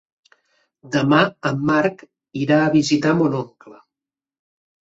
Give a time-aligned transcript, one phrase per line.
[0.95, 1.19] Demà
[1.49, 2.03] en Marc
[2.47, 3.79] irà a visitar mon oncle.